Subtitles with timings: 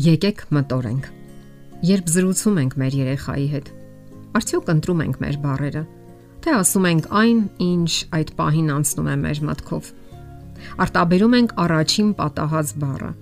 [0.00, 1.06] Եկեք մտորենք։
[1.84, 3.66] Երբ զրուցում ենք մեր երեխայի հետ,
[4.38, 5.82] արդյոք ընտրում ենք մեր բառերը,
[6.40, 9.90] թե ասում ենք այն, ինչ այդ պահին անցնում է մեր մտքով։
[10.86, 13.12] Արտաբերում ենք առաջին պատահած բառը։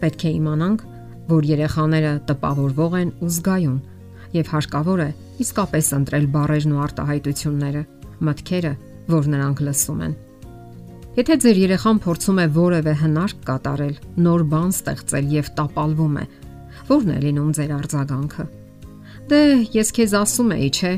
[0.00, 0.86] Պետք է իմանանք,
[1.34, 3.78] որ երեխաները տպավորվող են ու զգայուն,
[4.32, 5.10] եւ հարկավոր է
[5.44, 7.86] իսկապես ընտրել բառերն ու արտահայտությունները,
[8.32, 8.76] մտքերը,
[9.12, 10.20] որ նրանք լսում են։
[11.12, 16.22] Եթե ձեր երեխան փորձում է որևէ հնարք կատարել, նոր բան ստեղծել եւ տապալվում է,
[16.88, 18.46] ո՞րն է լինում ձեր արձագանքը։
[19.28, 19.40] Դե,
[19.76, 20.92] ես քեզ ասում էի, չէ։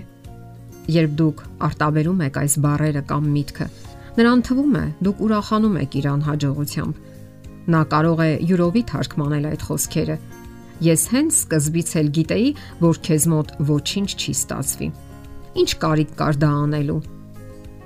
[0.94, 3.66] Երբ դուք արտաբերում եք այս բառերը կամ միտքը,
[4.20, 7.02] նրան թվում է, դուք ուրախանում եք իր անհաջողությամբ։
[7.74, 10.16] Նա կարող է յուրովի թարգմանել այդ խոսքերը։
[10.94, 12.54] Ես հենց սկզբից էլ գիտեի,
[12.86, 14.88] որ քեզ մոտ ոչինչ չի ստացվի։
[15.64, 17.02] Ինչ կարիք կար դա անելու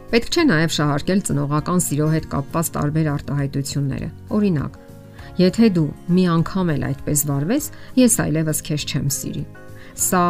[0.09, 4.07] Պետք չէ նաև շահարկել ծնողական սիրո հետ կապված տարբեր արտահայտությունները։
[4.39, 4.79] Օրինակ,
[5.37, 7.67] եթե դու մի անգամ էլ այդպես վարվես,
[8.01, 9.43] ես այլևս քեզ չեմ սիրի։
[10.09, 10.23] Սա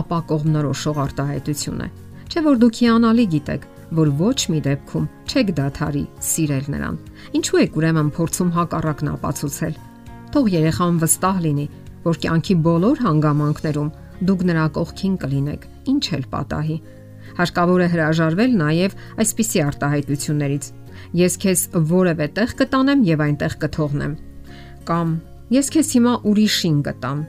[0.00, 1.90] ապակողմնորոշող արտահայտություն է։
[2.32, 3.68] Չէ որ դուք հիանալի գիտեք,
[4.00, 6.96] որ ոչ մի դեպքում չեք դադարի սիրել նրան։
[7.36, 9.80] Ինչու եք ուրեմն փորձում հակառակն ապացուցել։
[10.32, 11.66] Թող երեխան վստահ լինի,
[12.08, 13.94] որ կյանքի բոլոր հանգամանքներում
[14.26, 16.76] դուք նրա կողքին կլինեք, ինչ էլ պատահի
[17.36, 20.68] Հարկավոր է հրաժարվել նաև այսպիսի արտահայտություններից։
[21.20, 24.14] Ես քեզ որևէ տեղ կտանեմ եւ այնտեղ կթողնեմ։
[24.88, 25.16] Կամ
[25.56, 27.24] ես քեզ հիմա ուրիշին կտամ։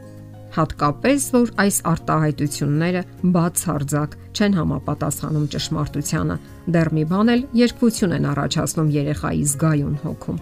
[0.58, 3.02] Հատկապես որ այս արտահայտությունները
[3.36, 6.38] բացարձակ չեն համապատասխանում ճշմարտությանը։
[6.74, 10.40] Դեռ մի բան էլ երկվություն են առաջացնում երեխայի զգայուն հոգում։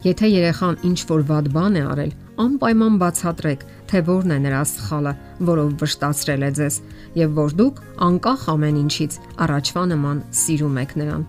[0.00, 5.12] Եթե երեխան ինչ որ վատ բան է արել, անպայման բացատրեք, թե որն է նրա սխալը,
[5.48, 6.76] որով վշտացրել է ձեզ,
[7.18, 11.24] եւ որ դուք անկախ ամեն ինչից առաջվա նման սիրում եք նրան։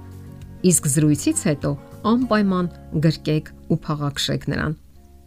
[0.71, 1.71] Իսկ զրույցից հետո
[2.11, 4.75] անպայման գրկեք ու փաղաքշեք նրան։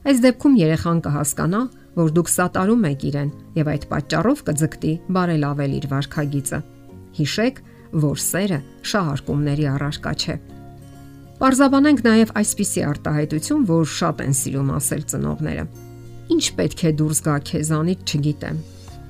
[0.05, 1.61] Այս դեպքում երեխան կհասկանա,
[1.95, 6.59] որ դուք սատարում եք իրեն եւ այդ պատճառով կձգտի բարելավել իր վարքագիծը։
[7.19, 7.62] Հիշեք,
[8.05, 8.59] որ սերը
[8.91, 10.37] շահարկումների առարկա չէ։
[11.39, 15.65] Պարզաբանենք նաև այսպիսի արտահայտություն, որ շատ են սիրում ասել ծնողները։
[16.33, 18.61] Ինչ պետք է դուրս գա քեզանից, չգիտեմ։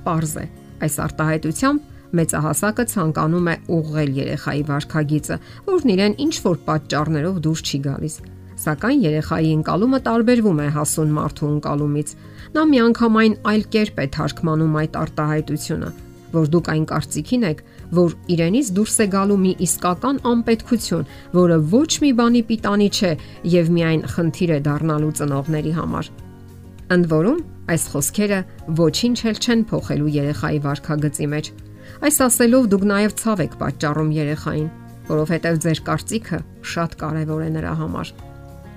[0.05, 0.45] Պարզ է,
[0.83, 5.37] այս արտահայտությամբ մեծահասակը ցանկանում է ուղղել երեխայի վարքագիծը,
[5.67, 8.15] որն իրեն ինչ որ պատճառներով դուրս չի գալիս։
[8.65, 12.11] Սակայն երեխայի ընկալումը տարբերվում է հասուն մարդու ընկալումից։
[12.55, 15.89] Նա միանգամայն այլ կերպ է թարգմանում այդ արտահայտությունը,
[16.35, 17.63] որ դուք այն կարծիքին եք,
[17.99, 23.11] որ իրենից դուրս է գալու մի իսկական անպետքություն, որը ոչ մի բանի պիտանի չէ
[23.55, 26.24] եւ միայն խնդիր է դառնալու ծնողների համար։
[26.93, 27.39] Ընդ որում,
[27.73, 28.39] այս խոսքերը
[28.79, 31.49] ոչինչ էլ չեն փոխելու երեխայի վարքագծի մեջ։
[32.05, 34.67] Այս ասելով դուք նաև ցավ եք պատճառում երեխային,
[35.09, 36.39] որովհետև ձեր կարծիքը
[36.75, 38.13] շատ կարևոր է նրա համար։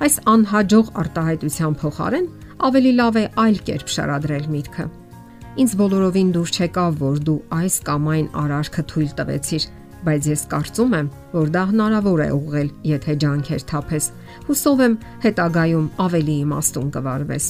[0.09, 2.33] Այս անհաջող արտահայտության փոխարեն
[2.69, 4.89] ավելի լավ է այլ կերպ շարադրել միտքը
[5.59, 9.65] Ինձ բոլորովին դուր չեկավ, որ դու այս կամ այն արարքը թույլ տվեցիր,
[10.07, 14.07] բայց ես կարծում եմ, որ դա հնարավոր է ուղղել, եթե ջանքեր թափես։
[14.47, 17.49] Հուսով եմ, հետագայում ավելի իմաստուն կվարվես։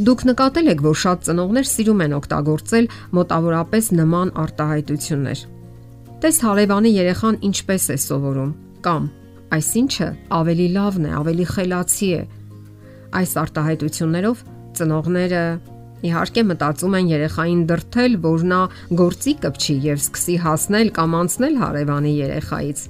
[0.00, 2.86] Դուք նկատել եք, որ շատ ծնողներ սիրում են օգտագործել
[3.18, 5.42] մոտավորապես նման արտահայտություններ։
[6.22, 8.54] Տես հարևանի երեխան ինչպես է սովորում
[8.86, 9.10] կամ
[9.52, 10.08] այսինչը
[10.38, 12.22] ավելի լավն է, ավելի խելացի է։
[13.20, 14.42] Այս արտահայտություններով
[14.80, 15.44] ծնողները
[16.02, 18.60] Իհարկե մտածում են երեխային դրթել, որ նա
[18.98, 22.82] գործի կպչի եւ սկսի հասնել կամ անցնել հարևանի երեխայից։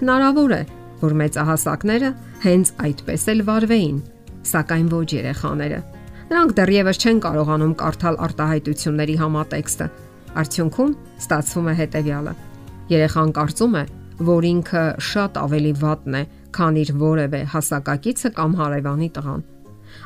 [0.00, 0.62] Հնարավոր է,
[1.02, 2.12] որ մեծահասակները
[2.44, 3.98] հենց այդպես էլ վարվեին,
[4.54, 5.82] սակայն ոչ երեխաները։
[6.30, 9.88] Նրանք դեռևս չեն կարողանում կարդալ արտահայտությունների համատեքստը։
[10.44, 10.92] Արդյունքում
[11.24, 12.36] ստացվում է հետեւյալը.
[12.94, 13.84] Երեխան կարծում է,
[14.34, 16.22] որ ինքը շատ ավելի վատն է,
[16.54, 19.44] քան իր որևէ հասակակիցը կամ հարևանի տղան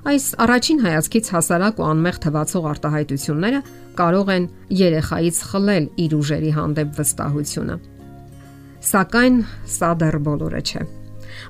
[0.09, 3.61] Այս առաջին հայացքից հասարակ ու անմեղ թվացող արտահայտությունները
[3.99, 4.47] կարող են
[4.81, 7.77] երեխայից խլել իր ուժերի հանդեպ վստահությունը։
[8.93, 9.43] Սակայն
[9.79, 10.83] սա դեռ բոլորը չէ։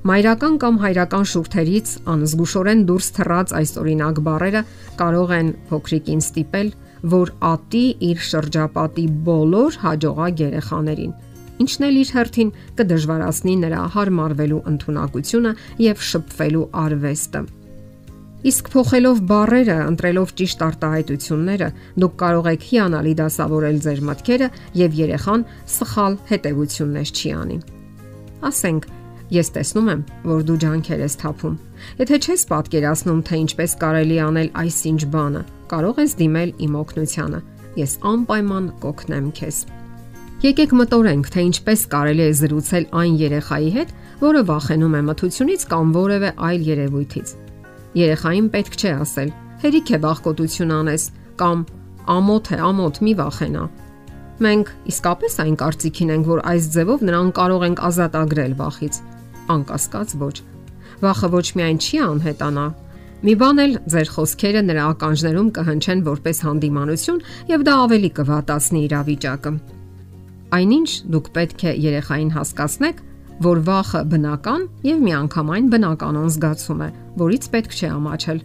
[0.09, 4.65] Մայրական կամ հայրական շուրթերից անզգուշորեն դուրս թռած այս օրինակ բարերը
[4.99, 6.75] կարող են փոքրիկին ստիպել,
[7.19, 11.17] որ ատի իր շրջապատի բոլոր հաջողակ երեխաներին
[11.63, 15.53] ինչն էլ իր հերթին կդժվարացնի նրա հարմարվելու ընտունակությունը
[15.85, 17.43] եւ շփվելու արվեստը։
[18.49, 24.49] Իսկ փոխելով բարերը, ընտրելով ճիշտ արտահայտությունները, դուք կարող եք հիանալի դասավորել ձեր մտքերը
[24.79, 27.59] եւ երեխան սխալ հետեւություններ չի անի։
[28.49, 28.87] Ասենք,
[29.35, 31.57] ես տեսնում եմ, որ դու ջանքեր ես թափում։
[31.99, 35.43] Եթե չես պատկերացնում, թե ինչպես կարելի անել այսինչ բանը,
[35.73, 37.41] կարող ես դիմել իմ օգնությանը։
[37.79, 39.59] Ես անպայման կօգնեմ քեզ։
[40.39, 43.93] Եկեք մտորենք, թե ինչպես կարելի է զրուցել այն երեխայի հետ,
[44.23, 47.37] որը վախենում է մթությունից կամ որևէ այլ երևույթից
[47.99, 51.05] Երեխային պետք չէ ասել, Հերիք է վախկոտություն անես
[51.41, 51.63] կամ
[52.15, 53.63] ամոթ է, ամոթ մի վախենա։
[54.45, 59.01] Մենք իսկապես այն կարծիքին ենք, որ այս ձևով նրան կարող ենք ազատագրել վախից։
[59.55, 60.37] Անկասկած ոչ։
[61.03, 62.67] Վախը ոչ միայն չի անհետանա,
[63.19, 69.53] մի բան էլ ձեր խոսքերը նրա ականջներում կհնչեն որպես հանդիմանություն եւ դա ավելի կվատացնի իրավիճակը։
[70.59, 73.03] Այնինչ դուք պետք է երեխային հասկացնեք,
[73.49, 76.89] որ վախը բնական եւ միանգամայն բնականon զգացում է,
[77.23, 78.41] որից պետք չէ ամաչել։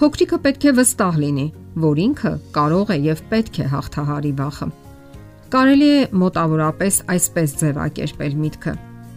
[0.00, 1.46] Փոքրիկը պետք է վստահ լինի,
[1.84, 4.68] որ ինքը կարող է եւ պետք է հաղթահարի վախը։
[5.54, 8.74] Կարելի է մոտավորապես այսպես ձևակերպել միտքը.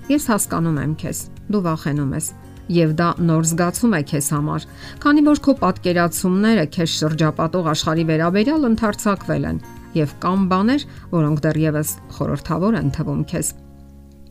[0.07, 1.18] Ես հասկանում եմ քեզ։
[1.51, 2.27] Դու վախենում ես
[2.71, 4.65] եւ դա նոր զգացում է քեզ համար,
[5.04, 9.62] քանի որ քո պատկերացումները քեզ շրջապատող աշխարհի վերաբերյալ ընդարձակվել են
[9.98, 13.51] եւ կան բաներ, որոնք դեռևս խորթավոր են թվում քեզ։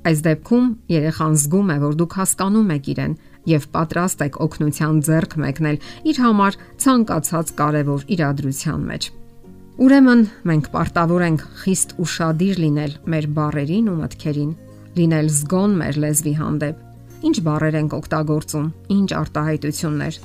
[0.06, 3.14] Այս դեպքում երեխան զգում է, որ դուք հասկանում եք իրեն
[3.50, 5.80] եւ պատրաստ եք օգնության ձեռք մեկնել
[6.12, 9.08] իր համար ցանկացած կարևոր իրադրության մեջ։
[9.76, 14.52] Ուրեմն մենք պարտավոր ենք խիստ ուրشادիր լինել մեր բարերին ու մտքերին
[15.00, 18.66] լինել զգոն մեր լեզվի հանդեպ։ Ինչ բարեր ենք օգտագործում,
[18.96, 20.18] ինչ արտահայտություններ։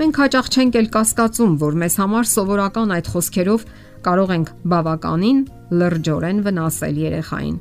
[0.00, 3.64] Մենք հաճախ չենք էլ կասկածում, որ մեզ համար սովորական այդ խոսքերով
[4.04, 5.40] կարող ենք բավականին
[5.80, 7.56] լրջորեն վնասել երեխային։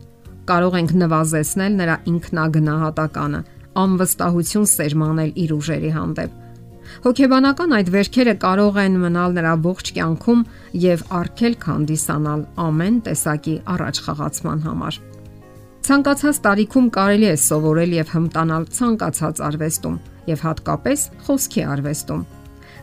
[0.49, 3.41] Կարող ենք նվազեցնել նրա ինքնագնահատականը,
[3.79, 6.37] անվստահություն սերմանել իր ուժերի հանդեպ
[7.03, 10.41] Հոգեբանական այդ վերքերը կարող են մնալ նրա ողջ կյանքում
[10.83, 14.99] եւ արգելք հանդիսանալ ամեն տեսակի առաջ խաղացման համար։
[15.87, 19.95] Ցանկացած տարիքում կարելի է սովորել եւ հմտանալ ցանկացած արվեստում
[20.29, 22.23] եւ հատկապես խոսքի արվեստում։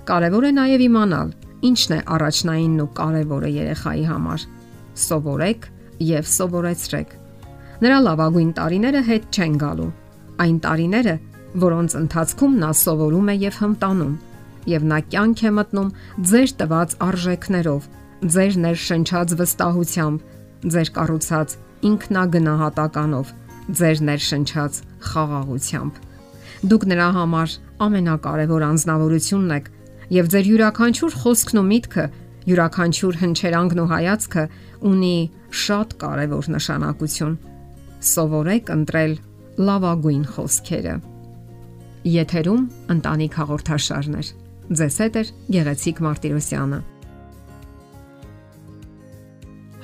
[0.06, 1.30] Կարևոր է նաեւ իմանալ,
[1.70, 4.46] ինչն է առաջնայինն ու կարևորը երեխայի համար։
[5.06, 5.68] Սովորեք
[6.06, 7.14] եւ սովորեցրեք։
[7.86, 9.90] Նրա լավագույն տարիները հետ չեն գալու։
[10.46, 11.14] Այն տարիները,
[11.66, 14.14] որոնց ընթացքում նա սովորում է եւ հմտանում,
[14.72, 15.92] եւ նա կյանք է մտնում
[16.30, 17.86] ձեր տված արժեքներով,
[18.36, 20.26] ձեր ներշնչած վստահությամբ,
[20.76, 21.56] ձեր կառուցած
[21.90, 23.32] ինքնագնահատականով,
[23.76, 25.98] ձեր ներշնչած խաղաղությամբ։
[26.70, 27.56] Դուք նրա համար
[27.86, 29.66] ամենակարևոր անznավորությունն եք
[30.16, 32.06] եւ ձեր յուրաքանչյուր խոսքն ու միտքը,
[32.46, 34.44] յուրաքանչյուր հնչերանգն ու հայացքը
[34.86, 35.16] ունի
[35.66, 37.36] շատ կարևոր նշանակություն։
[38.06, 39.14] Սովորեք ընտրել
[39.66, 40.96] լավագույն խոսքերը։
[42.16, 44.34] Եթերում ընտանիք հաղորդաշարներ։
[44.66, 45.24] Ձեզ հետ է
[45.56, 46.95] Գեղեցիկ Մարտիրոսյանը։